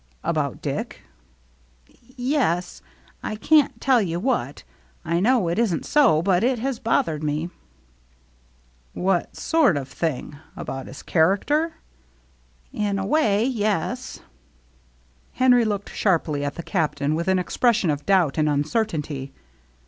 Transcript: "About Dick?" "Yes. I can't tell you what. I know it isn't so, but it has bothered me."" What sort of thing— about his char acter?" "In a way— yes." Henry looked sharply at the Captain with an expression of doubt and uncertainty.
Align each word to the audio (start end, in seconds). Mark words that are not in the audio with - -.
"About 0.33 0.63
Dick?" 0.63 1.01
"Yes. 2.33 2.81
I 3.21 3.35
can't 3.35 3.79
tell 3.79 4.01
you 4.01 4.19
what. 4.19 4.63
I 5.05 5.19
know 5.19 5.47
it 5.47 5.59
isn't 5.59 5.85
so, 5.85 6.23
but 6.23 6.43
it 6.43 6.57
has 6.57 6.79
bothered 6.79 7.23
me."" 7.23 7.51
What 8.93 9.35
sort 9.37 9.77
of 9.77 9.87
thing— 9.87 10.37
about 10.55 10.87
his 10.87 11.03
char 11.03 11.37
acter?" 11.37 11.73
"In 12.73 12.97
a 12.97 13.05
way— 13.05 13.45
yes." 13.45 14.21
Henry 15.33 15.65
looked 15.65 15.91
sharply 15.91 16.43
at 16.43 16.55
the 16.55 16.63
Captain 16.63 17.13
with 17.13 17.27
an 17.27 17.37
expression 17.37 17.91
of 17.91 18.03
doubt 18.07 18.39
and 18.39 18.49
uncertainty. 18.49 19.31